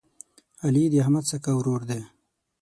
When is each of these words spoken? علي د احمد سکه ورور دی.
علي 0.65 0.83
د 0.89 0.93
احمد 1.03 1.23
سکه 1.31 1.51
ورور 1.55 1.81
دی. 1.89 2.01